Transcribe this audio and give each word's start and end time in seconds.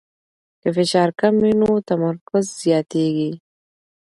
که 0.61 0.69
فشار 0.75 1.09
کم 1.19 1.33
وي 1.43 1.53
نو 1.59 1.69
تمرکز 1.89 2.45
زیاتېږي. 2.61 3.31